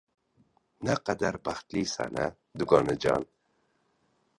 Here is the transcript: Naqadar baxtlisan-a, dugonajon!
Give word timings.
Naqadar 0.85 1.35
baxtlisan-a, 1.45 2.25
dugonajon! 2.59 3.23